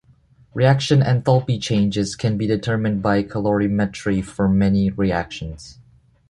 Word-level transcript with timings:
Reaction 0.55 1.01
enthalpy 1.01 1.61
changes 1.61 2.15
can 2.15 2.35
be 2.35 2.47
determined 2.47 3.03
by 3.03 3.21
calorimetry 3.21 4.25
for 4.25 4.49
many 4.49 4.89
reactions. 4.89 5.77